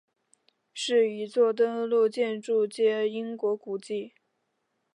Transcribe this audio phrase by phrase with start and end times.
[0.73, 4.13] 是一座登录建筑兼英国古迹。